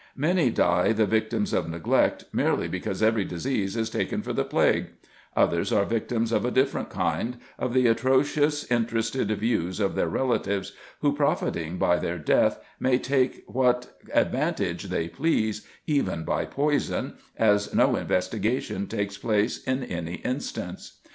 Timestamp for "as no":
17.37-17.95